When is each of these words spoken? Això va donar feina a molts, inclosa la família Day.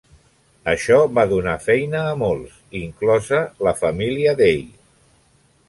Això 0.71 0.95
va 1.17 1.25
donar 1.33 1.53
feina 1.65 2.01
a 2.13 2.15
molts, 2.23 2.57
inclosa 2.81 3.45
la 3.69 3.77
família 3.85 4.37
Day. 4.43 4.67